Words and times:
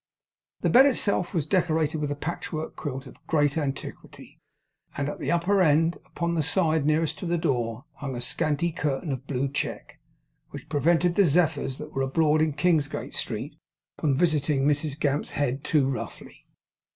The 0.61 0.69
bed 0.71 0.87
itself 0.87 1.31
was 1.31 1.45
decorated 1.45 1.99
with 1.99 2.09
a 2.09 2.15
patchwork 2.15 2.75
quilt 2.75 3.05
of 3.05 3.17
great 3.27 3.55
antiquity; 3.55 4.35
and 4.97 5.07
at 5.07 5.19
the 5.19 5.29
upper 5.31 5.61
end, 5.61 5.97
upon 6.07 6.33
the 6.33 6.41
side 6.41 6.87
nearest 6.87 7.19
to 7.19 7.27
the 7.27 7.37
door, 7.37 7.85
hung 7.97 8.15
a 8.15 8.21
scanty 8.21 8.71
curtain 8.71 9.11
of 9.11 9.27
blue 9.27 9.47
check, 9.47 9.99
which 10.49 10.69
prevented 10.69 11.13
the 11.13 11.25
Zephyrs 11.25 11.77
that 11.77 11.93
were 11.93 12.01
abroad 12.01 12.41
in 12.41 12.53
Kingsgate 12.53 13.13
Street, 13.13 13.55
from 13.99 14.17
visiting 14.17 14.63
Mrs 14.65 14.99
Gamp's 14.99 15.29
head 15.37 15.63
too 15.63 15.87
roughly. 15.87 16.47